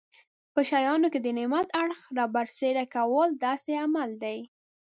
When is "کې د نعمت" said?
1.13-1.67